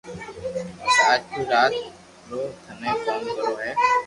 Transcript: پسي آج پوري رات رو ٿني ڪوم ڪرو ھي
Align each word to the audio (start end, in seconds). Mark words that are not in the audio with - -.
پسي 0.83 1.01
آج 1.11 1.21
پوري 1.31 1.45
رات 1.51 1.71
رو 2.29 2.41
ٿني 2.65 2.89
ڪوم 3.05 3.21
ڪرو 3.39 3.53
ھي 3.63 3.71